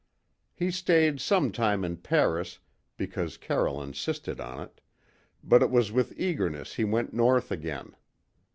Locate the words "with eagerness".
5.91-6.73